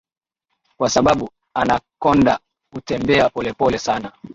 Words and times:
kwa 0.77 0.89
sababu 0.89 1.29
Anacconda 1.53 2.39
hutembea 2.73 3.29
pole 3.29 3.53
pole 3.53 3.77
sana 3.79 4.11